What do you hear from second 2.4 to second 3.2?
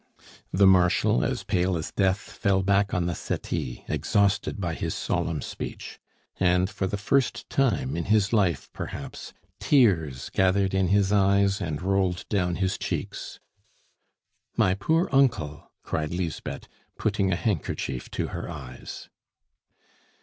back on the